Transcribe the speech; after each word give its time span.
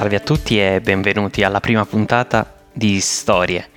Salve 0.00 0.16
a 0.16 0.20
tutti 0.20 0.58
e 0.58 0.80
benvenuti 0.80 1.42
alla 1.42 1.60
prima 1.60 1.84
puntata 1.84 2.54
di 2.72 2.98
Storie. 3.00 3.68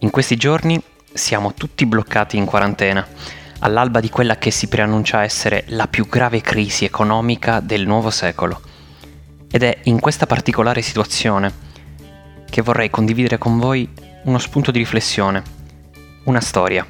In 0.00 0.10
questi 0.10 0.36
giorni 0.36 0.78
siamo 1.10 1.54
tutti 1.54 1.86
bloccati 1.86 2.36
in 2.36 2.44
quarantena, 2.44 3.06
all'alba 3.60 4.00
di 4.00 4.10
quella 4.10 4.36
che 4.36 4.50
si 4.50 4.66
preannuncia 4.66 5.22
essere 5.22 5.64
la 5.68 5.86
più 5.86 6.06
grave 6.06 6.42
crisi 6.42 6.84
economica 6.84 7.60
del 7.60 7.86
nuovo 7.86 8.10
secolo. 8.10 8.60
Ed 9.50 9.62
è 9.62 9.78
in 9.84 9.98
questa 9.98 10.26
particolare 10.26 10.82
situazione 10.82 11.50
che 12.50 12.60
vorrei 12.60 12.90
condividere 12.90 13.38
con 13.38 13.58
voi 13.58 13.88
uno 14.24 14.38
spunto 14.38 14.70
di 14.70 14.78
riflessione, 14.78 15.42
una 16.24 16.42
storia. 16.42 16.86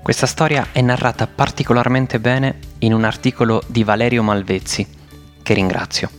Questa 0.00 0.26
storia 0.26 0.68
è 0.70 0.80
narrata 0.80 1.26
particolarmente 1.26 2.20
bene 2.20 2.60
in 2.78 2.92
un 2.92 3.02
articolo 3.02 3.64
di 3.66 3.82
Valerio 3.82 4.22
Malvezzi 4.22 4.98
che 5.42 5.54
ringrazio. 5.54 6.10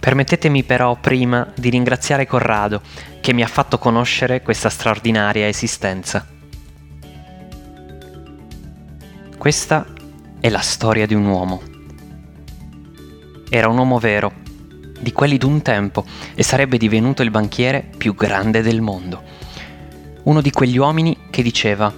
Permettetemi 0.00 0.64
però 0.64 0.96
prima 0.96 1.46
di 1.54 1.68
ringraziare 1.68 2.26
Corrado 2.26 2.80
che 3.20 3.34
mi 3.34 3.42
ha 3.42 3.46
fatto 3.46 3.78
conoscere 3.78 4.40
questa 4.40 4.70
straordinaria 4.70 5.46
esistenza. 5.46 6.26
Questa 9.36 9.86
è 10.40 10.48
la 10.48 10.60
storia 10.60 11.06
di 11.06 11.14
un 11.14 11.26
uomo. 11.26 11.62
Era 13.50 13.68
un 13.68 13.76
uomo 13.76 13.98
vero, 13.98 14.32
di 14.98 15.12
quelli 15.12 15.36
d'un 15.36 15.60
tempo, 15.60 16.04
e 16.34 16.42
sarebbe 16.42 16.78
divenuto 16.78 17.22
il 17.22 17.30
banchiere 17.30 17.90
più 17.96 18.14
grande 18.14 18.62
del 18.62 18.80
mondo. 18.80 19.22
Uno 20.22 20.40
di 20.40 20.50
quegli 20.50 20.78
uomini 20.78 21.16
che 21.30 21.42
diceva, 21.42 21.92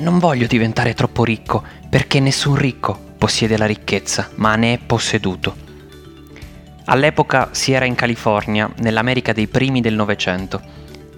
non 0.00 0.18
voglio 0.18 0.46
diventare 0.46 0.92
troppo 0.92 1.24
ricco, 1.24 1.64
perché 1.88 2.20
nessun 2.20 2.56
ricco 2.56 3.06
possiede 3.18 3.58
la 3.58 3.66
ricchezza, 3.66 4.30
ma 4.36 4.54
ne 4.54 4.74
è 4.74 4.78
posseduto. 4.78 5.66
All'epoca 6.84 7.50
si 7.52 7.72
era 7.72 7.84
in 7.84 7.94
California, 7.94 8.70
nell'America 8.78 9.32
dei 9.34 9.48
primi 9.48 9.82
del 9.82 9.94
Novecento. 9.94 10.62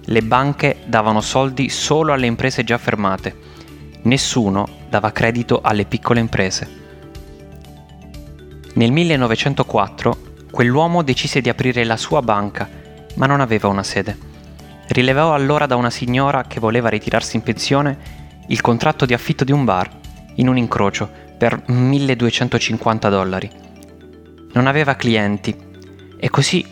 Le 0.03 0.21
banche 0.23 0.79
davano 0.85 1.21
soldi 1.21 1.69
solo 1.69 2.11
alle 2.11 2.25
imprese 2.25 2.65
già 2.65 2.77
fermate. 2.77 3.33
Nessuno 4.01 4.67
dava 4.89 5.11
credito 5.11 5.61
alle 5.61 5.85
piccole 5.85 6.19
imprese. 6.19 6.79
Nel 8.73 8.91
1904 8.91 10.17
quell'uomo 10.51 11.03
decise 11.03 11.39
di 11.39 11.49
aprire 11.49 11.85
la 11.85 11.97
sua 11.97 12.21
banca, 12.21 12.67
ma 13.15 13.25
non 13.27 13.39
aveva 13.39 13.69
una 13.69 13.83
sede. 13.83 14.17
Rilevò 14.87 15.33
allora 15.33 15.67
da 15.67 15.77
una 15.77 15.89
signora 15.89 16.43
che 16.43 16.59
voleva 16.59 16.89
ritirarsi 16.89 17.37
in 17.37 17.43
pensione 17.43 18.19
il 18.47 18.59
contratto 18.59 19.05
di 19.05 19.13
affitto 19.13 19.45
di 19.45 19.53
un 19.53 19.63
bar, 19.63 19.89
in 20.35 20.49
un 20.49 20.57
incrocio, 20.57 21.09
per 21.41 21.63
1250 21.65 23.09
dollari. 23.09 23.49
Non 24.53 24.67
aveva 24.67 24.93
clienti 24.93 25.57
e 26.15 26.29
così 26.29 26.63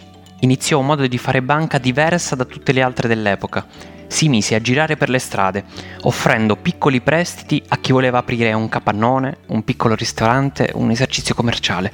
iniziò 0.41 0.77
un 0.77 0.85
modo 0.85 1.07
di 1.07 1.17
fare 1.17 1.41
banca 1.41 1.79
diversa 1.79 2.35
da 2.35 2.45
tutte 2.45 2.71
le 2.71 2.83
altre 2.83 3.07
dell'epoca. 3.07 3.65
Si 4.05 4.29
mise 4.29 4.53
a 4.53 4.61
girare 4.61 4.95
per 4.95 5.09
le 5.09 5.17
strade, 5.17 5.63
offrendo 6.01 6.55
piccoli 6.55 7.01
prestiti 7.01 7.63
a 7.69 7.77
chi 7.79 7.91
voleva 7.91 8.19
aprire 8.19 8.53
un 8.53 8.69
capannone, 8.69 9.37
un 9.47 9.63
piccolo 9.63 9.95
ristorante, 9.95 10.69
un 10.75 10.91
esercizio 10.91 11.33
commerciale. 11.33 11.91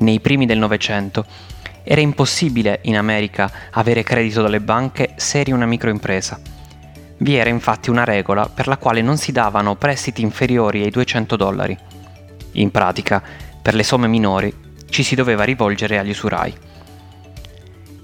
Nei 0.00 0.20
primi 0.20 0.44
del 0.44 0.58
Novecento 0.58 1.24
era 1.82 2.02
impossibile 2.02 2.80
in 2.82 2.98
America 2.98 3.50
avere 3.70 4.02
credito 4.02 4.42
dalle 4.42 4.60
banche 4.60 5.14
se 5.16 5.40
eri 5.40 5.52
una 5.52 5.64
microimpresa. 5.64 6.38
Vi 7.16 7.34
era 7.34 7.48
infatti 7.48 7.88
una 7.88 8.04
regola 8.04 8.46
per 8.46 8.66
la 8.66 8.76
quale 8.76 9.00
non 9.00 9.16
si 9.16 9.32
davano 9.32 9.76
prestiti 9.76 10.20
inferiori 10.20 10.82
ai 10.82 10.90
200 10.90 11.36
dollari. 11.36 11.92
In 12.54 12.70
pratica, 12.70 13.22
per 13.60 13.74
le 13.74 13.82
somme 13.82 14.06
minori, 14.06 14.54
ci 14.88 15.02
si 15.02 15.14
doveva 15.14 15.44
rivolgere 15.44 15.98
agli 15.98 16.10
usurai. 16.10 16.54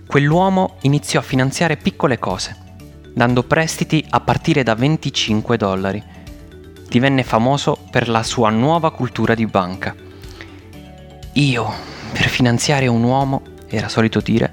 Quell'uomo 0.06 0.77
iniziò 0.81 1.21
a 1.21 1.22
finanziare 1.22 1.77
piccole 1.77 2.19
cose, 2.19 2.56
dando 3.15 3.44
prestiti 3.44 4.05
a 4.10 4.21
partire 4.21 4.62
da 4.62 4.75
25 4.75 5.56
dollari. 5.56 6.03
Divenne 6.89 7.22
famoso 7.22 7.78
per 7.91 8.09
la 8.09 8.25
sua 8.25 8.50
nuova 8.50 8.91
cultura 8.91 9.37
di 9.37 9.47
banca. 9.47 9.94
Io, 11.34 11.72
per 12.12 12.27
finanziare 12.27 12.89
un 12.89 13.05
uomo, 13.05 13.43
era 13.69 13.89
solito 13.89 14.19
dire, 14.19 14.53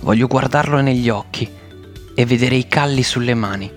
voglio 0.00 0.26
guardarlo 0.26 0.80
negli 0.80 1.10
occhi 1.10 1.46
e 2.14 2.24
vedere 2.24 2.54
i 2.54 2.66
calli 2.66 3.02
sulle 3.02 3.34
mani. 3.34 3.70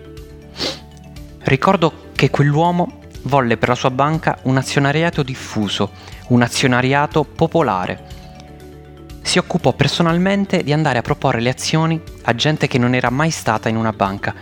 Ricordo 1.40 2.10
che 2.16 2.30
quell'uomo 2.30 3.01
volle 3.24 3.58
per 3.58 3.70
la 3.70 3.76
sua 3.76 3.92
banca 3.92 4.40
un 4.44 4.58
azionariato 4.58 5.24
diffuso, 5.24 5.92
un 6.28 6.42
azionariato 6.42 7.24
popolare. 7.24 8.20
Si 9.22 9.38
occupò 9.38 9.74
personalmente 9.74 10.64
di 10.64 10.74
andare 10.74 10.98
a 10.98 11.04
proporre 11.04 11.42
le 11.42 11.50
azioni 11.50 12.02
a 12.24 12.36
gente 12.36 12.68
che 12.68 12.78
non 12.78 12.96
era 12.96 13.10
mai 13.10 13.30
stata 13.30 13.70
in 13.70 13.76
una 13.76 13.94
banca. 13.94 14.34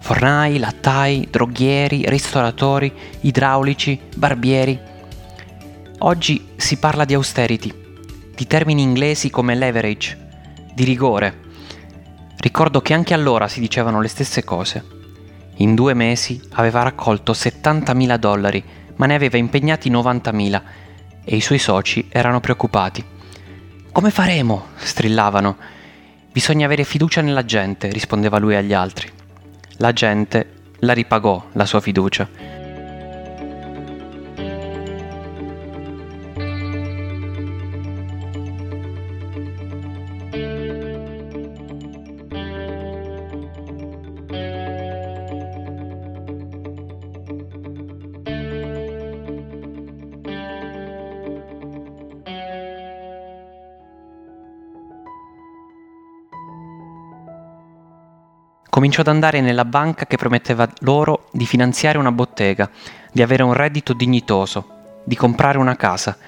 Fornai, 0.00 0.58
lattai, 0.58 1.28
droghieri, 1.30 2.04
ristoratori, 2.08 2.92
idraulici, 3.20 4.00
barbieri. 4.16 4.80
Oggi 5.98 6.48
si 6.56 6.78
parla 6.78 7.04
di 7.04 7.14
austerity, 7.14 7.72
di 8.34 8.46
termini 8.46 8.82
inglesi 8.82 9.30
come 9.30 9.54
leverage, 9.54 10.18
di 10.74 10.82
rigore. 10.84 11.40
Ricordo 12.38 12.80
che 12.80 12.94
anche 12.94 13.14
allora 13.14 13.46
si 13.46 13.60
dicevano 13.60 14.00
le 14.00 14.08
stesse 14.08 14.42
cose. 14.42 15.01
In 15.62 15.76
due 15.76 15.94
mesi 15.94 16.40
aveva 16.54 16.82
raccolto 16.82 17.30
70.000 17.30 18.16
dollari, 18.16 18.64
ma 18.96 19.06
ne 19.06 19.14
aveva 19.14 19.36
impegnati 19.36 19.92
90.000 19.92 20.62
e 21.24 21.36
i 21.36 21.40
suoi 21.40 21.60
soci 21.60 22.08
erano 22.10 22.40
preoccupati. 22.40 23.04
Come 23.92 24.10
faremo? 24.10 24.66
strillavano. 24.74 25.56
Bisogna 26.32 26.66
avere 26.66 26.82
fiducia 26.82 27.20
nella 27.20 27.44
gente, 27.44 27.92
rispondeva 27.92 28.38
lui 28.38 28.56
agli 28.56 28.72
altri. 28.72 29.08
La 29.76 29.92
gente 29.92 30.62
la 30.80 30.94
ripagò 30.94 31.50
la 31.52 31.64
sua 31.64 31.80
fiducia 31.80 32.28
cominciò 58.82 59.02
ad 59.02 59.14
andare 59.14 59.40
nella 59.40 59.64
banca 59.64 60.06
che 60.06 60.16
prometteva 60.16 60.68
loro 60.80 61.28
di 61.30 61.46
finanziare 61.46 61.98
una 61.98 62.10
bottega, 62.10 62.68
di 63.12 63.22
avere 63.22 63.44
un 63.44 63.52
reddito 63.52 63.92
dignitoso, 63.92 64.98
di 65.04 65.14
comprare 65.14 65.56
una 65.58 65.76
casa, 65.76 66.18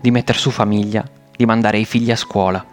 di 0.00 0.10
mettere 0.10 0.38
su 0.38 0.48
famiglia, 0.48 1.04
di 1.36 1.44
mandare 1.44 1.76
i 1.76 1.84
figli 1.84 2.10
a 2.10 2.16
scuola. 2.16 2.64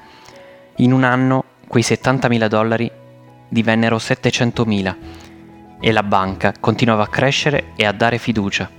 In 0.78 0.94
un 0.94 1.04
anno 1.04 1.44
quei 1.68 1.84
70.000 1.84 2.48
dollari 2.48 2.90
divennero 3.50 3.98
700.000 3.98 4.96
e 5.82 5.92
la 5.92 6.04
banca 6.04 6.54
continuava 6.58 7.04
a 7.04 7.10
crescere 7.10 7.74
e 7.76 7.86
a 7.86 7.92
dare 7.92 8.18
fiducia. 8.20 8.70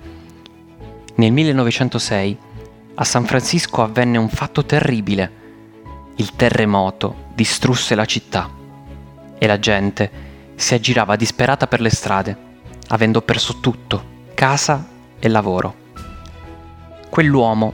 Nel 1.17 1.33
1906 1.33 2.39
a 2.95 3.05
San 3.05 3.27
Francisco 3.27 3.83
avvenne 3.83 4.17
un 4.17 4.31
fatto 4.31 4.65
terribile. 4.65 5.33
Il 6.17 6.35
terremoto 6.35 7.27
distrusse 7.35 7.95
la 7.95 8.07
città 8.07 8.49
e 9.37 9.47
la 9.47 9.59
gente 9.59 10.26
si 10.57 10.75
aggirava 10.75 11.17
disperata 11.17 11.67
per 11.67 11.81
le 11.81 11.91
strade, 11.91 12.37
avendo 12.89 13.23
perso 13.23 13.61
tutto, 13.61 14.25
casa 14.35 14.85
e 15.19 15.29
lavoro. 15.29 15.85
Quell'uomo, 17.09 17.73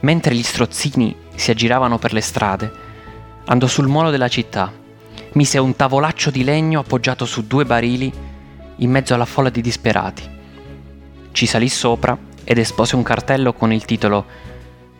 mentre 0.00 0.34
gli 0.34 0.42
strozzini 0.42 1.14
si 1.34 1.50
aggiravano 1.50 1.98
per 1.98 2.12
le 2.12 2.20
strade, 2.20 2.72
andò 3.46 3.66
sul 3.66 3.88
molo 3.88 4.10
della 4.10 4.28
città, 4.28 4.72
mise 5.32 5.58
un 5.58 5.74
tavolaccio 5.74 6.30
di 6.30 6.44
legno 6.44 6.80
appoggiato 6.80 7.26
su 7.26 7.46
due 7.46 7.64
barili 7.64 8.12
in 8.76 8.90
mezzo 8.90 9.14
alla 9.14 9.24
folla 9.24 9.50
di 9.50 9.60
disperati. 9.60 10.22
Ci 11.32 11.46
salì 11.46 11.68
sopra 11.68 12.16
ed 12.44 12.58
espose 12.58 12.94
un 12.96 13.02
cartello 13.02 13.52
con 13.52 13.72
il 13.72 13.84
titolo 13.84 14.24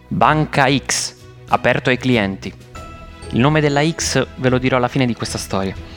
Banca 0.09 0.67
X, 0.69 1.15
aperto 1.49 1.91
ai 1.91 1.97
clienti. 1.97 2.53
Il 3.31 3.39
nome 3.41 3.61
della 3.61 3.89
X 3.89 4.27
ve 4.37 4.49
lo 4.49 4.59
dirò 4.59 4.77
alla 4.77 4.89
fine 4.89 5.07
di 5.07 5.15
questa 5.15 5.39
storia. 5.39 5.94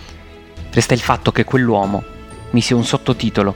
Resta 0.77 0.94
il 0.94 1.00
fatto 1.00 1.31
che 1.31 1.44
quell'uomo 1.44 2.03
mise 2.51 2.75
un 2.75 2.85
sottotitolo 2.85 3.56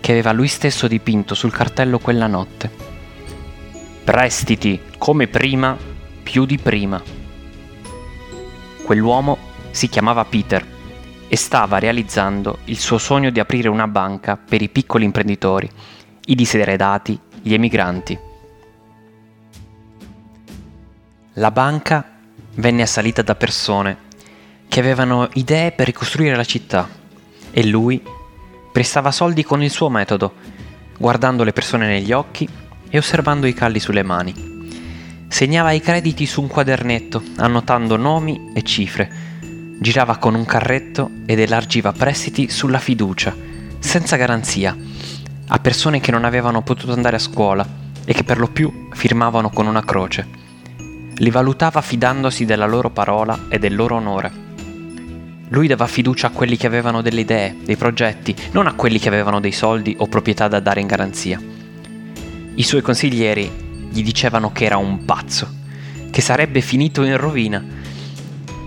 che 0.00 0.12
aveva 0.12 0.32
lui 0.32 0.48
stesso 0.48 0.86
dipinto 0.86 1.34
sul 1.34 1.50
cartello 1.50 1.98
quella 1.98 2.26
notte. 2.26 2.70
Prestiti 4.04 4.78
come 4.98 5.28
prima, 5.28 5.74
più 6.22 6.44
di 6.44 6.58
prima. 6.58 7.02
Quell'uomo 8.84 9.38
si 9.70 9.88
chiamava 9.88 10.26
Peter 10.26 10.62
e 11.26 11.36
stava 11.38 11.78
realizzando 11.78 12.58
il 12.64 12.78
suo 12.78 12.98
sogno 12.98 13.30
di 13.30 13.40
aprire 13.40 13.68
una 13.68 13.88
banca 13.88 14.36
per 14.36 14.60
i 14.60 14.68
piccoli 14.68 15.06
imprenditori, 15.06 15.70
i 16.26 16.34
diseredati, 16.34 17.18
gli 17.40 17.54
emigranti. 17.54 18.18
La 21.32 21.50
banca 21.50 22.18
venne 22.56 22.82
assalita 22.82 23.22
da 23.22 23.34
persone 23.36 24.07
che 24.68 24.80
avevano 24.80 25.28
idee 25.34 25.72
per 25.72 25.86
ricostruire 25.86 26.36
la 26.36 26.44
città 26.44 26.88
e 27.50 27.66
lui 27.66 28.00
prestava 28.70 29.10
soldi 29.10 29.42
con 29.42 29.62
il 29.62 29.70
suo 29.70 29.88
metodo, 29.88 30.34
guardando 30.98 31.42
le 31.42 31.52
persone 31.52 31.86
negli 31.86 32.12
occhi 32.12 32.48
e 32.88 32.98
osservando 32.98 33.46
i 33.46 33.54
calli 33.54 33.80
sulle 33.80 34.02
mani. 34.02 34.56
Segnava 35.28 35.72
i 35.72 35.80
crediti 35.80 36.26
su 36.26 36.40
un 36.40 36.48
quadernetto, 36.48 37.22
annotando 37.36 37.96
nomi 37.96 38.50
e 38.54 38.62
cifre. 38.62 39.10
Girava 39.80 40.16
con 40.16 40.34
un 40.34 40.44
carretto 40.44 41.10
ed 41.26 41.38
elargiva 41.38 41.92
prestiti 41.92 42.48
sulla 42.48 42.78
fiducia, 42.78 43.34
senza 43.78 44.16
garanzia, 44.16 44.76
a 45.48 45.58
persone 45.58 46.00
che 46.00 46.10
non 46.10 46.24
avevano 46.24 46.62
potuto 46.62 46.92
andare 46.92 47.16
a 47.16 47.20
scuola 47.20 47.66
e 48.04 48.12
che 48.12 48.24
per 48.24 48.38
lo 48.38 48.48
più 48.48 48.88
firmavano 48.92 49.50
con 49.50 49.66
una 49.66 49.84
croce. 49.84 50.26
Li 51.16 51.30
valutava 51.30 51.80
fidandosi 51.80 52.44
della 52.44 52.66
loro 52.66 52.90
parola 52.90 53.46
e 53.48 53.58
del 53.58 53.74
loro 53.74 53.96
onore. 53.96 54.47
Lui 55.50 55.66
dava 55.66 55.86
fiducia 55.86 56.26
a 56.26 56.30
quelli 56.30 56.58
che 56.58 56.66
avevano 56.66 57.00
delle 57.00 57.22
idee, 57.22 57.56
dei 57.64 57.76
progetti, 57.76 58.36
non 58.52 58.66
a 58.66 58.74
quelli 58.74 58.98
che 58.98 59.08
avevano 59.08 59.40
dei 59.40 59.52
soldi 59.52 59.96
o 59.98 60.06
proprietà 60.06 60.46
da 60.46 60.60
dare 60.60 60.80
in 60.80 60.86
garanzia. 60.86 61.40
I 62.54 62.62
suoi 62.62 62.82
consiglieri 62.82 63.50
gli 63.90 64.02
dicevano 64.02 64.52
che 64.52 64.66
era 64.66 64.76
un 64.76 65.06
pazzo, 65.06 65.48
che 66.10 66.20
sarebbe 66.20 66.60
finito 66.60 67.02
in 67.02 67.16
rovina. 67.16 67.64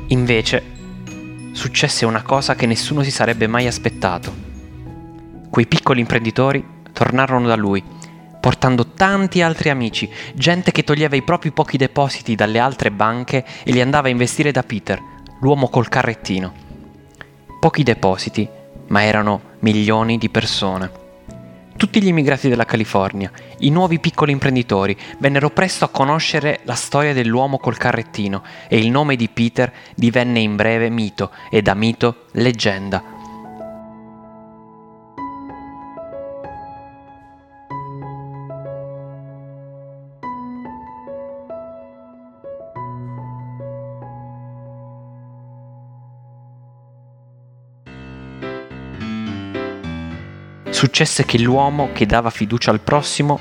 Invece 0.08 0.64
successe 1.52 2.06
una 2.06 2.24
cosa 2.24 2.56
che 2.56 2.66
nessuno 2.66 3.04
si 3.04 3.12
sarebbe 3.12 3.46
mai 3.46 3.68
aspettato. 3.68 4.34
Quei 5.52 5.68
piccoli 5.68 6.00
imprenditori 6.00 6.66
tornarono 6.92 7.46
da 7.46 7.56
lui, 7.56 7.84
portando 8.40 8.88
tanti 8.88 9.44
altri 9.44 9.70
amici, 9.70 10.10
gente 10.34 10.72
che 10.72 10.84
toglieva 10.84 11.16
i 11.16 11.22
propri 11.22 11.52
pochi 11.52 11.78
depositi 11.78 12.34
dalle 12.34 12.58
altre 12.58 12.90
banche 12.90 13.46
e 13.64 13.72
li 13.72 13.82
andava 13.82 14.08
a 14.08 14.12
investire 14.12 14.52
da 14.52 14.64
Peter, 14.64 15.00
l'uomo 15.42 15.70
col 15.70 15.88
carrettino 15.88 16.70
pochi 17.62 17.84
depositi, 17.84 18.50
ma 18.88 19.04
erano 19.04 19.40
milioni 19.60 20.18
di 20.18 20.30
persone. 20.30 20.90
Tutti 21.78 22.02
gli 22.02 22.08
immigrati 22.08 22.50
della 22.50 22.66
California, 22.66 23.32
i 23.60 23.70
nuovi 23.70 24.00
piccoli 24.00 24.32
imprenditori, 24.32 24.98
vennero 25.20 25.52
presto 25.52 25.86
a 25.86 25.90
conoscere 25.90 26.62
la 26.64 26.74
storia 26.74 27.14
dell'uomo 27.14 27.60
col 27.60 27.78
carrettino 27.78 28.42
e 28.68 28.80
il 28.80 28.90
nome 28.90 29.16
di 29.16 29.30
Peter 29.30 29.72
divenne 29.94 30.40
in 30.40 30.56
breve 30.56 30.90
mito 30.90 31.30
e 31.52 31.62
da 31.62 31.76
mito 31.76 32.26
leggenda. 32.32 33.21
Successe 50.82 51.26
che 51.26 51.38
l'uomo 51.38 51.90
che 51.94 52.08
dava 52.08 52.32
fiducia 52.32 52.72
al 52.72 52.80
prossimo 52.80 53.40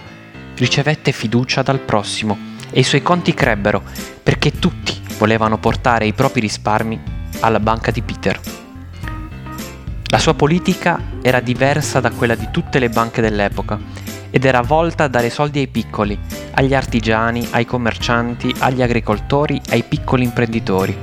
ricevette 0.56 1.10
fiducia 1.10 1.62
dal 1.62 1.78
prossimo 1.78 2.37
e 2.70 2.81
i 2.81 2.82
suoi 2.82 3.00
conti 3.00 3.32
crebbero 3.32 3.82
perché 4.22 4.58
tutti 4.58 5.00
volevano 5.16 5.56
portare 5.56 6.04
i 6.04 6.12
propri 6.12 6.42
risparmi 6.42 7.00
alla 7.40 7.58
banca 7.58 7.90
di 7.92 8.02
Peter. 8.02 8.38
La 10.08 10.19
sua 10.19 10.34
politica 10.34 11.00
era 11.22 11.40
diversa 11.40 11.98
da 11.98 12.10
quella 12.10 12.34
di 12.34 12.48
tutte 12.50 12.78
le 12.78 12.90
banche 12.90 13.22
dell'epoca 13.22 13.78
ed 14.28 14.44
era 14.44 14.60
volta 14.60 15.04
a 15.04 15.08
dare 15.08 15.31
soldi 15.31 15.60
ai 15.60 15.69
piccoli, 15.69 16.19
agli 16.50 16.75
artigiani, 16.75 17.48
ai 17.52 17.64
commercianti, 17.64 18.54
agli 18.58 18.82
agricoltori, 18.82 19.58
ai 19.70 19.82
piccoli 19.84 20.25
imprenditori. 20.25 20.94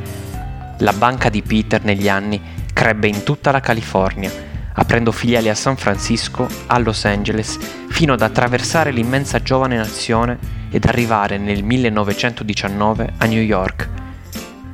La 0.78 0.94
banca 0.94 1.30
di 1.30 1.42
Peter 1.42 1.84
negli 1.84 2.07
anni 2.07 2.39
crebbe 2.74 3.07
in 3.07 3.24
tutta 3.24 3.50
la 3.50 3.60
California 3.60 4.47
aprendo 4.79 5.12
filiali 5.12 5.50
a 5.50 5.56
San 5.56 5.75
Francisco, 5.75 6.47
a 6.68 6.77
Los 6.77 7.06
Angeles, 7.06 7.57
fino 7.89 8.13
ad 8.13 8.21
attraversare 8.21 8.91
l'immensa 8.91 9.41
giovane 9.41 9.75
nazione 9.75 10.38
ed 10.69 10.85
arrivare 10.85 11.38
nel 11.38 11.63
1919 11.63 13.13
a 13.18 13.25
New 13.25 13.41
York. 13.41 13.89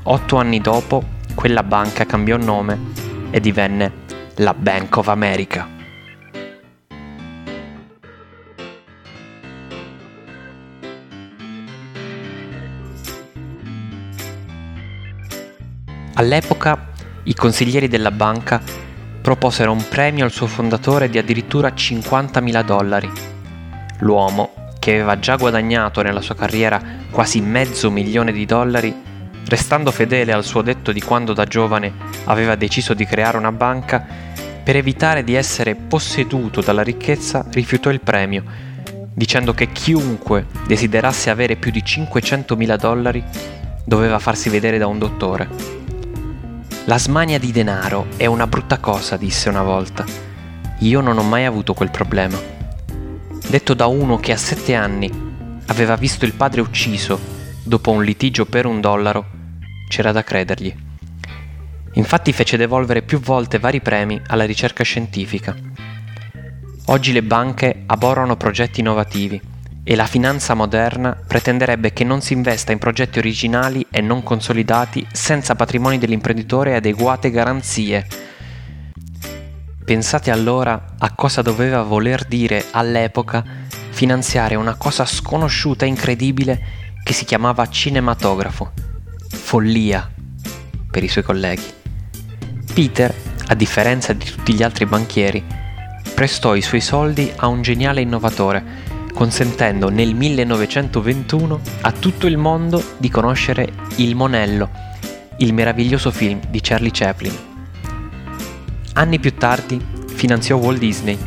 Otto 0.03 0.35
anni 0.35 0.59
dopo, 0.59 1.03
quella 1.33 1.63
banca 1.63 2.05
cambiò 2.05 2.35
nome 2.35 2.77
e 3.31 3.39
divenne 3.39 4.01
la 4.35 4.53
Bank 4.53 4.97
of 4.97 5.07
America. 5.07 5.67
All'epoca 16.15 16.91
i 17.23 17.33
consiglieri 17.33 17.87
della 17.87 18.11
banca 18.11 18.61
proposero 19.23 19.71
un 19.71 19.87
premio 19.87 20.25
al 20.25 20.33
suo 20.33 20.47
fondatore 20.47 21.09
di 21.09 21.17
addirittura 21.17 21.69
50.000 21.69 22.63
dollari. 22.65 23.09
L'uomo, 23.99 24.51
che 24.79 24.95
aveva 24.95 25.17
già 25.17 25.37
guadagnato 25.37 26.01
nella 26.01 26.19
sua 26.19 26.35
carriera 26.35 26.81
quasi 27.09 27.39
mezzo 27.39 27.89
milione 27.89 28.33
di 28.33 28.45
dollari, 28.45 28.93
restando 29.47 29.91
fedele 29.91 30.33
al 30.33 30.43
suo 30.43 30.61
detto 30.61 30.91
di 30.91 31.01
quando 31.01 31.31
da 31.31 31.45
giovane 31.45 31.93
aveva 32.25 32.55
deciso 32.55 32.93
di 32.93 33.05
creare 33.05 33.37
una 33.37 33.53
banca, 33.53 34.05
per 34.61 34.75
evitare 34.75 35.23
di 35.23 35.35
essere 35.35 35.75
posseduto 35.75 36.59
dalla 36.59 36.83
ricchezza 36.83 37.45
rifiutò 37.49 37.89
il 37.91 38.01
premio, 38.01 38.43
dicendo 39.13 39.53
che 39.53 39.71
chiunque 39.71 40.47
desiderasse 40.67 41.29
avere 41.29 41.55
più 41.55 41.71
di 41.71 41.81
500.000 41.81 42.75
dollari 42.75 43.23
doveva 43.85 44.19
farsi 44.19 44.49
vedere 44.49 44.77
da 44.77 44.87
un 44.87 44.99
dottore. 44.99 45.82
La 46.85 46.99
smania 46.99 47.39
di 47.39 47.53
denaro 47.53 48.07
è 48.17 48.25
una 48.25 48.45
brutta 48.45 48.77
cosa, 48.77 49.15
disse 49.15 49.47
una 49.47 49.63
volta. 49.63 50.03
Io 50.79 50.99
non 50.99 51.17
ho 51.17 51.23
mai 51.23 51.45
avuto 51.45 51.73
quel 51.73 51.89
problema. 51.89 52.37
Detto 53.47 53.73
da 53.73 53.85
uno 53.85 54.17
che 54.17 54.33
a 54.33 54.37
sette 54.37 54.75
anni 54.75 55.09
aveva 55.67 55.95
visto 55.95 56.25
il 56.25 56.33
padre 56.33 56.59
ucciso 56.59 57.17
dopo 57.63 57.91
un 57.91 58.03
litigio 58.03 58.45
per 58.45 58.65
un 58.65 58.81
dollaro, 58.81 59.25
c'era 59.87 60.11
da 60.11 60.25
credergli. 60.25 60.75
Infatti 61.93 62.33
fece 62.33 62.57
devolvere 62.57 63.01
più 63.01 63.21
volte 63.21 63.59
vari 63.59 63.79
premi 63.79 64.19
alla 64.27 64.43
ricerca 64.43 64.83
scientifica. 64.83 65.55
Oggi 66.87 67.13
le 67.13 67.23
banche 67.23 67.83
aborrano 67.85 68.35
progetti 68.35 68.81
innovativi 68.81 69.39
e 69.85 69.95
la 69.95 70.05
finanza 70.05 70.53
moderna 70.53 71.17
pretenderebbe 71.27 71.91
che 71.91 72.05
non 72.05 72.21
si 72.21 72.33
investa 72.33 72.71
in 72.71 72.79
progetti 72.79 73.19
originali 73.19 73.85
e 73.91 73.99
non 73.99 74.23
consolidati 74.23 75.05
senza 75.11 75.55
patrimoni 75.55 75.97
dell'imprenditore 75.97 76.71
e 76.71 76.75
adeguate 76.75 77.29
garanzie. 77.29 78.07
Pensate 79.83 80.31
allora 80.31 80.95
a 80.97 81.13
cosa 81.13 81.41
doveva 81.41 81.83
voler 81.83 82.23
dire 82.25 82.65
all'epoca 82.71 83.43
finanziare 83.89 84.55
una 84.55 84.75
cosa 84.75 85.05
sconosciuta 85.05 85.83
e 85.83 85.89
incredibile 85.89 86.61
che 87.03 87.11
si 87.11 87.25
chiamava 87.25 87.67
cinematografo. 87.67 88.71
Follia 89.27 90.09
per 90.89 91.03
i 91.03 91.09
suoi 91.09 91.25
colleghi. 91.25 91.65
Peter, 92.73 93.13
a 93.47 93.55
differenza 93.55 94.13
di 94.13 94.23
tutti 94.23 94.53
gli 94.53 94.63
altri 94.63 94.85
banchieri, 94.85 95.43
prestò 96.15 96.55
i 96.55 96.61
suoi 96.61 96.81
soldi 96.81 97.31
a 97.35 97.47
un 97.47 97.61
geniale 97.61 97.99
innovatore 97.99 98.91
consentendo 99.13 99.89
nel 99.89 100.15
1921 100.15 101.59
a 101.81 101.91
tutto 101.91 102.27
il 102.27 102.37
mondo 102.37 102.83
di 102.97 103.09
conoscere 103.09 103.71
Il 103.97 104.15
Monello, 104.15 104.69
il 105.37 105.53
meraviglioso 105.53 106.11
film 106.11 106.39
di 106.49 106.59
Charlie 106.61 106.91
Chaplin. 106.91 107.33
Anni 108.93 109.19
più 109.19 109.35
tardi 109.35 109.79
finanziò 110.05 110.57
Walt 110.57 110.79
Disney, 110.79 111.17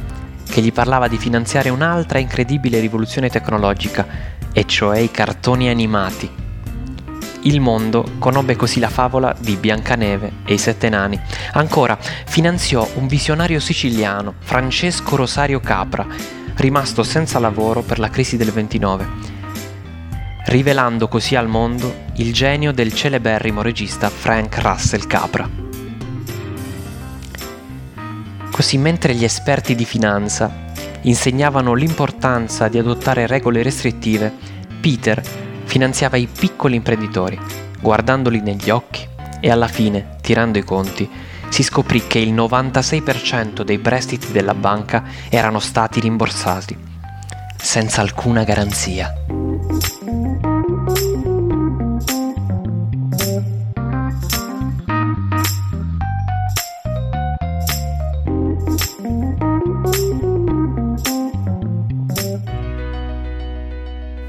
che 0.48 0.60
gli 0.60 0.72
parlava 0.72 1.08
di 1.08 1.18
finanziare 1.18 1.68
un'altra 1.68 2.18
incredibile 2.18 2.80
rivoluzione 2.80 3.28
tecnologica, 3.28 4.34
e 4.52 4.64
cioè 4.64 4.98
i 4.98 5.10
cartoni 5.10 5.68
animati. 5.68 6.30
Il 7.42 7.60
mondo 7.60 8.12
conobbe 8.18 8.56
così 8.56 8.80
la 8.80 8.88
favola 8.88 9.36
di 9.38 9.54
Biancaneve 9.56 10.32
e 10.44 10.54
i 10.54 10.58
sette 10.58 10.88
nani. 10.88 11.20
Ancora, 11.52 11.96
finanziò 12.00 12.88
un 12.94 13.06
visionario 13.06 13.60
siciliano, 13.60 14.34
Francesco 14.38 15.14
Rosario 15.14 15.60
Capra, 15.60 16.06
rimasto 16.56 17.02
senza 17.02 17.38
lavoro 17.38 17.82
per 17.82 17.98
la 17.98 18.08
crisi 18.08 18.36
del 18.36 18.50
29. 18.50 19.34
rivelando 20.46 21.08
così 21.08 21.34
al 21.34 21.48
mondo 21.48 22.04
il 22.16 22.32
genio 22.32 22.72
del 22.72 22.94
celeberrimo 22.94 23.62
regista 23.62 24.08
Frank 24.08 24.58
Russell 24.58 25.06
Capra. 25.06 25.48
Così 28.50 28.78
mentre 28.78 29.14
gli 29.14 29.24
esperti 29.24 29.74
di 29.74 29.84
finanza 29.84 30.64
insegnavano 31.02 31.74
l'importanza 31.74 32.68
di 32.68 32.78
adottare 32.78 33.26
regole 33.26 33.62
restrittive, 33.62 34.32
Peter 34.80 35.20
finanziava 35.64 36.16
i 36.16 36.28
piccoli 36.28 36.76
imprenditori, 36.76 37.38
guardandoli 37.80 38.40
negli 38.40 38.70
occhi 38.70 39.06
e 39.40 39.50
alla 39.50 39.68
fine, 39.68 40.16
tirando 40.22 40.58
i 40.58 40.64
conti, 40.64 41.10
si 41.56 41.62
scoprì 41.62 42.06
che 42.06 42.18
il 42.18 42.34
96% 42.34 43.62
dei 43.62 43.78
prestiti 43.78 44.30
della 44.30 44.52
banca 44.52 45.04
erano 45.30 45.58
stati 45.58 46.00
rimborsati, 46.00 46.76
senza 47.56 48.02
alcuna 48.02 48.44
garanzia. 48.44 49.10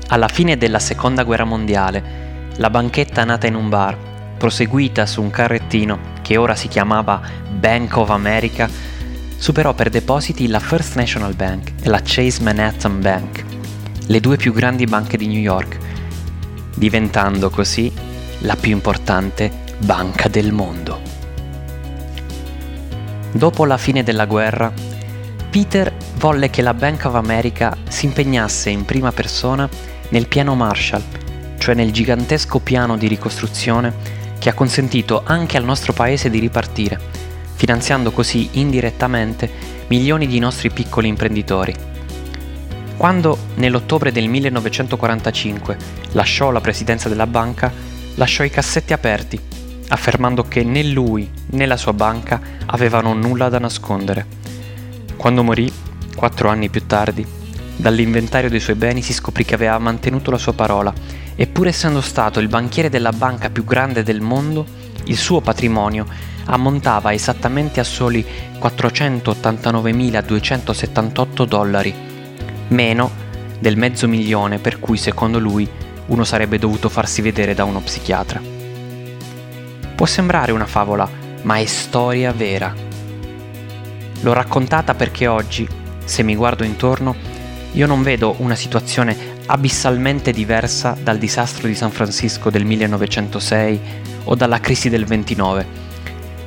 Alla 0.07 0.29
fine 0.29 0.55
della 0.55 0.79
seconda 0.79 1.25
guerra 1.25 1.43
mondiale, 1.43 2.51
la 2.55 2.69
banchetta 2.69 3.25
nata 3.25 3.47
in 3.47 3.55
un 3.55 3.67
bar, 3.67 3.97
proseguita 4.37 5.05
su 5.05 5.21
un 5.21 5.29
carrettino 5.29 6.15
che 6.27 6.35
ora 6.35 6.55
si 6.55 6.67
chiamava 6.67 7.21
Bank 7.49 7.95
of 7.95 8.09
America, 8.09 8.69
superò 9.37 9.73
per 9.73 9.89
depositi 9.89 10.49
la 10.49 10.59
First 10.59 10.97
National 10.97 11.33
Bank 11.35 11.71
e 11.81 11.87
la 11.87 12.01
Chase 12.03 12.43
Manhattan 12.43 12.99
Bank, 12.99 13.45
le 14.07 14.19
due 14.19 14.35
più 14.35 14.51
grandi 14.51 14.83
banche 14.83 15.15
di 15.15 15.25
New 15.27 15.39
York, 15.39 15.77
diventando 16.75 17.49
così 17.49 17.89
la 18.39 18.57
più 18.57 18.71
importante 18.71 19.49
banca 19.77 20.27
del 20.27 20.51
mondo. 20.51 20.99
Dopo 23.31 23.63
la 23.63 23.77
fine 23.77 24.03
della 24.03 24.25
guerra, 24.25 24.69
Peter 25.49 25.95
volle 26.17 26.49
che 26.49 26.61
la 26.61 26.73
Bank 26.73 27.05
of 27.05 27.15
America 27.15 27.73
si 27.87 28.03
impegnasse 28.03 28.69
in 28.69 28.83
prima 28.83 29.13
persona 29.13 29.69
nel 30.09 30.27
piano 30.27 30.55
Marshall, 30.55 31.03
cioè 31.57 31.73
nel 31.73 31.93
gigantesco 31.93 32.59
piano 32.59 32.97
di 32.97 33.07
ricostruzione 33.07 34.25
che 34.39 34.49
ha 34.49 34.53
consentito 34.53 35.21
anche 35.25 35.57
al 35.57 35.63
nostro 35.63 35.93
paese 35.93 36.29
di 36.29 36.39
ripartire, 36.39 36.99
finanziando 37.55 38.11
così 38.11 38.49
indirettamente 38.53 39.49
milioni 39.87 40.27
di 40.27 40.39
nostri 40.39 40.69
piccoli 40.69 41.07
imprenditori. 41.07 41.75
Quando 42.97 43.37
nell'ottobre 43.55 44.11
del 44.11 44.27
1945 44.27 45.77
lasciò 46.11 46.51
la 46.51 46.61
presidenza 46.61 47.09
della 47.09 47.27
banca, 47.27 47.71
lasciò 48.15 48.43
i 48.43 48.49
cassetti 48.49 48.93
aperti, 48.93 49.39
affermando 49.89 50.43
che 50.43 50.63
né 50.63 50.83
lui 50.83 51.29
né 51.51 51.65
la 51.65 51.77
sua 51.77 51.93
banca 51.93 52.41
avevano 52.65 53.13
nulla 53.13 53.49
da 53.49 53.59
nascondere. 53.59 54.25
Quando 55.15 55.43
morì, 55.43 55.71
quattro 56.15 56.49
anni 56.49 56.69
più 56.69 56.85
tardi, 56.85 57.37
Dall'inventario 57.79 58.49
dei 58.49 58.59
suoi 58.59 58.75
beni 58.75 59.03
si 59.03 59.13
scoprì 59.13 59.45
che 59.45 59.53
aveva 59.53 59.77
mantenuto 59.77 60.31
la 60.31 60.39
sua 60.39 60.53
parola 60.53 60.91
e 61.39 61.45
pur 61.47 61.67
essendo 61.67 62.01
stato 62.01 62.39
il 62.39 62.47
banchiere 62.47 62.89
della 62.89 63.11
banca 63.11 63.51
più 63.51 63.63
grande 63.63 64.01
del 64.01 64.21
mondo, 64.21 64.65
il 65.03 65.15
suo 65.15 65.39
patrimonio 65.39 66.07
ammontava 66.45 67.13
esattamente 67.13 67.79
a 67.79 67.83
soli 67.83 68.25
489.278 68.59 71.45
dollari, 71.45 71.93
meno 72.69 73.11
del 73.59 73.77
mezzo 73.77 74.07
milione 74.07 74.57
per 74.57 74.79
cui 74.79 74.97
secondo 74.97 75.37
lui 75.37 75.69
uno 76.07 76.23
sarebbe 76.23 76.57
dovuto 76.57 76.89
farsi 76.89 77.21
vedere 77.21 77.53
da 77.53 77.65
uno 77.65 77.81
psichiatra. 77.81 78.41
Può 79.95 80.07
sembrare 80.07 80.51
una 80.51 80.65
favola, 80.65 81.07
ma 81.43 81.57
è 81.57 81.65
storia 81.65 82.31
vera. 82.31 82.73
L'ho 84.21 84.33
raccontata 84.33 84.95
perché 84.95 85.27
oggi, 85.27 85.69
se 86.03 86.23
mi 86.23 86.35
guardo 86.35 86.63
intorno, 86.63 87.36
io 87.77 87.85
non 87.85 88.01
vedo 88.01 88.33
una 88.39 88.55
situazione 88.55 89.15
abissalmente 89.45 90.31
diversa 90.31 90.97
dal 90.99 91.19
disastro 91.19 91.67
di 91.67 91.75
San 91.75 91.91
Francisco 91.91 92.49
del 92.49 92.65
1906 92.65 93.79
o 94.23 94.33
dalla 94.33 94.59
crisi 94.59 94.89
del 94.89 95.05
29. 95.05 95.85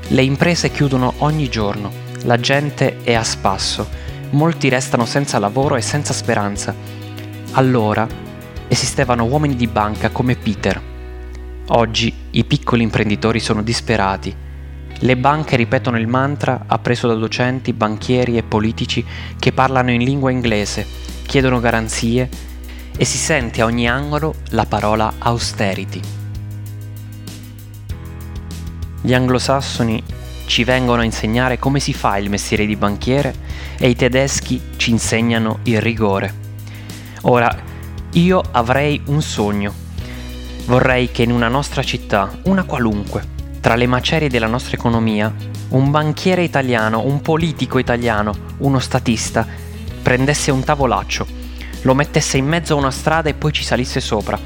Le 0.08 0.22
imprese 0.22 0.72
chiudono 0.72 1.14
ogni 1.18 1.48
giorno, 1.48 1.92
la 2.24 2.36
gente 2.40 2.96
è 3.04 3.14
a 3.14 3.22
spasso, 3.22 3.88
molti 4.30 4.68
restano 4.68 5.06
senza 5.06 5.38
lavoro 5.38 5.76
e 5.76 5.82
senza 5.82 6.12
speranza. 6.12 6.74
Allora 7.52 8.08
esistevano 8.66 9.24
uomini 9.24 9.54
di 9.54 9.68
banca 9.68 10.10
come 10.10 10.34
Peter. 10.34 10.82
Oggi 11.68 12.12
i 12.30 12.44
piccoli 12.44 12.82
imprenditori 12.82 13.38
sono 13.38 13.62
disperati. 13.62 14.34
Le 15.02 15.16
banche 15.16 15.54
ripetono 15.54 15.96
il 15.96 16.08
mantra 16.08 16.64
appreso 16.66 17.06
da 17.06 17.14
docenti, 17.14 17.72
banchieri 17.72 18.36
e 18.36 18.42
politici 18.42 19.04
che 19.38 19.52
parlano 19.52 19.92
in 19.92 20.02
lingua 20.02 20.32
inglese 20.32 20.99
chiedono 21.30 21.60
garanzie 21.60 22.28
e 22.96 23.04
si 23.04 23.16
sente 23.16 23.60
a 23.60 23.64
ogni 23.64 23.88
angolo 23.88 24.34
la 24.48 24.66
parola 24.66 25.14
austerity. 25.18 26.00
Gli 29.00 29.14
anglosassoni 29.14 30.02
ci 30.46 30.64
vengono 30.64 31.02
a 31.02 31.04
insegnare 31.04 31.60
come 31.60 31.78
si 31.78 31.94
fa 31.94 32.16
il 32.16 32.30
mestiere 32.30 32.66
di 32.66 32.74
banchiere 32.74 33.32
e 33.78 33.88
i 33.88 33.94
tedeschi 33.94 34.60
ci 34.74 34.90
insegnano 34.90 35.60
il 35.62 35.80
rigore. 35.80 36.34
Ora, 37.20 37.56
io 38.14 38.42
avrei 38.50 39.00
un 39.04 39.22
sogno. 39.22 39.72
Vorrei 40.64 41.12
che 41.12 41.22
in 41.22 41.30
una 41.30 41.46
nostra 41.46 41.84
città, 41.84 42.40
una 42.46 42.64
qualunque, 42.64 43.24
tra 43.60 43.76
le 43.76 43.86
macerie 43.86 44.28
della 44.28 44.48
nostra 44.48 44.76
economia, 44.76 45.32
un 45.68 45.92
banchiere 45.92 46.42
italiano, 46.42 47.04
un 47.04 47.20
politico 47.20 47.78
italiano, 47.78 48.34
uno 48.58 48.80
statista, 48.80 49.68
prendesse 50.02 50.50
un 50.50 50.64
tavolaccio, 50.64 51.26
lo 51.82 51.94
mettesse 51.94 52.36
in 52.36 52.46
mezzo 52.46 52.74
a 52.74 52.78
una 52.78 52.90
strada 52.90 53.28
e 53.28 53.34
poi 53.34 53.52
ci 53.52 53.64
salisse 53.64 54.00
sopra. 54.00 54.38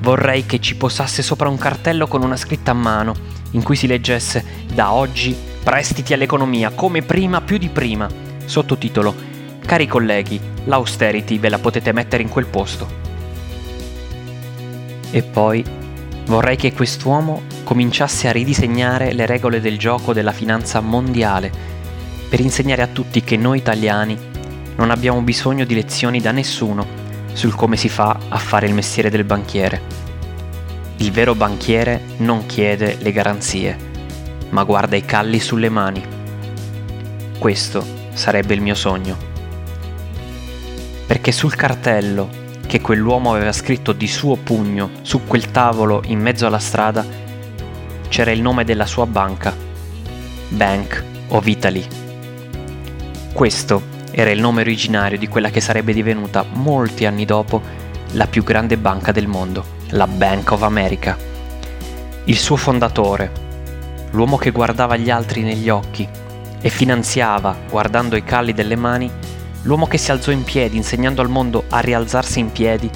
Vorrei 0.00 0.46
che 0.46 0.60
ci 0.60 0.76
posasse 0.76 1.22
sopra 1.22 1.48
un 1.48 1.58
cartello 1.58 2.06
con 2.06 2.22
una 2.22 2.36
scritta 2.36 2.72
a 2.72 2.74
mano, 2.74 3.14
in 3.52 3.62
cui 3.62 3.76
si 3.76 3.86
leggesse 3.86 4.44
Da 4.72 4.92
oggi 4.92 5.36
prestiti 5.62 6.12
all'economia, 6.12 6.70
come 6.70 7.02
prima 7.02 7.40
più 7.40 7.58
di 7.58 7.68
prima. 7.68 8.08
Sottotitolo 8.44 9.30
Cari 9.64 9.86
colleghi, 9.86 10.40
l'austerity 10.64 11.38
ve 11.38 11.48
la 11.48 11.58
potete 11.58 11.92
mettere 11.92 12.22
in 12.22 12.28
quel 12.28 12.46
posto. 12.46 13.00
E 15.10 15.22
poi 15.22 15.64
vorrei 16.26 16.56
che 16.56 16.72
quest'uomo 16.72 17.42
cominciasse 17.64 18.28
a 18.28 18.32
ridisegnare 18.32 19.12
le 19.12 19.24
regole 19.24 19.60
del 19.60 19.78
gioco 19.78 20.12
della 20.12 20.32
finanza 20.32 20.80
mondiale, 20.80 21.50
per 22.28 22.40
insegnare 22.40 22.82
a 22.82 22.88
tutti 22.88 23.22
che 23.22 23.36
noi 23.36 23.58
italiani 23.58 24.18
non 24.82 24.90
abbiamo 24.90 25.22
bisogno 25.22 25.64
di 25.64 25.74
lezioni 25.74 26.20
da 26.20 26.32
nessuno 26.32 26.84
sul 27.34 27.54
come 27.54 27.76
si 27.76 27.88
fa 27.88 28.18
a 28.28 28.36
fare 28.36 28.66
il 28.66 28.74
mestiere 28.74 29.10
del 29.10 29.22
banchiere. 29.22 29.80
Il 30.96 31.12
vero 31.12 31.36
banchiere 31.36 32.02
non 32.16 32.46
chiede 32.46 32.96
le 32.98 33.12
garanzie, 33.12 33.78
ma 34.50 34.64
guarda 34.64 34.96
i 34.96 35.04
calli 35.04 35.38
sulle 35.38 35.68
mani. 35.68 36.04
Questo 37.38 37.86
sarebbe 38.12 38.54
il 38.54 38.60
mio 38.60 38.74
sogno. 38.74 39.16
Perché 41.06 41.30
sul 41.30 41.54
cartello 41.54 42.28
che 42.66 42.80
quell'uomo 42.80 43.32
aveva 43.32 43.52
scritto 43.52 43.92
di 43.92 44.08
suo 44.08 44.34
pugno 44.34 44.90
su 45.02 45.24
quel 45.28 45.52
tavolo 45.52 46.02
in 46.06 46.18
mezzo 46.18 46.44
alla 46.44 46.58
strada 46.58 47.06
c'era 48.08 48.32
il 48.32 48.42
nome 48.42 48.64
della 48.64 48.86
sua 48.86 49.06
banca, 49.06 49.54
Bank 50.48 51.04
of 51.28 51.46
Italy. 51.46 51.86
Questo 53.32 53.91
era 54.12 54.30
il 54.30 54.40
nome 54.40 54.60
originario 54.60 55.16
di 55.16 55.26
quella 55.26 55.50
che 55.50 55.60
sarebbe 55.60 55.94
divenuta 55.94 56.44
molti 56.52 57.06
anni 57.06 57.24
dopo 57.24 57.60
la 58.12 58.26
più 58.26 58.44
grande 58.44 58.76
banca 58.76 59.10
del 59.10 59.26
mondo, 59.26 59.64
la 59.90 60.06
Bank 60.06 60.52
of 60.52 60.62
America. 60.62 61.16
Il 62.24 62.36
suo 62.36 62.56
fondatore, 62.56 63.32
l'uomo 64.10 64.36
che 64.36 64.50
guardava 64.50 64.96
gli 64.96 65.10
altri 65.10 65.42
negli 65.42 65.70
occhi 65.70 66.06
e 66.60 66.68
finanziava, 66.68 67.56
guardando 67.70 68.14
i 68.14 68.22
calli 68.22 68.52
delle 68.52 68.76
mani, 68.76 69.10
l'uomo 69.62 69.86
che 69.86 69.96
si 69.96 70.10
alzò 70.10 70.30
in 70.30 70.44
piedi 70.44 70.76
insegnando 70.76 71.22
al 71.22 71.30
mondo 71.30 71.64
a 71.70 71.80
rialzarsi 71.80 72.38
in 72.38 72.52
piedi, 72.52 72.90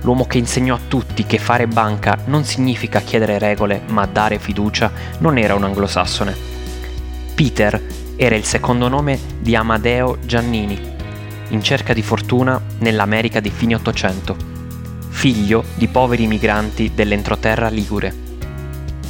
l'uomo 0.00 0.26
che 0.26 0.38
insegnò 0.38 0.74
a 0.74 0.80
tutti 0.88 1.24
che 1.24 1.38
fare 1.38 1.68
banca 1.68 2.18
non 2.24 2.44
significa 2.44 3.00
chiedere 3.00 3.38
regole 3.38 3.82
ma 3.86 4.04
dare 4.06 4.40
fiducia, 4.40 4.90
non 5.18 5.38
era 5.38 5.54
un 5.54 5.62
anglosassone. 5.62 6.36
Peter 7.34 7.80
era 8.24 8.36
il 8.36 8.44
secondo 8.44 8.86
nome 8.86 9.18
di 9.40 9.56
Amadeo 9.56 10.16
Giannini, 10.24 10.80
in 11.48 11.60
cerca 11.60 11.92
di 11.92 12.02
fortuna 12.02 12.62
nell'America 12.78 13.40
di 13.40 13.50
fine 13.50 13.74
Ottocento, 13.74 14.36
figlio 15.08 15.64
di 15.74 15.88
poveri 15.88 16.28
migranti 16.28 16.92
dell'entroterra 16.94 17.66
ligure. 17.66 18.14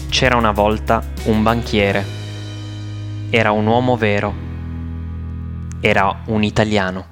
C'era 0.09 0.37
una 0.37 0.53
volta 0.53 1.05
un 1.25 1.43
banchiere, 1.43 2.03
era 3.29 3.51
un 3.51 3.67
uomo 3.67 3.99
vero, 3.99 4.35
era 5.83 6.23
un 6.29 6.43
italiano. 6.43 7.12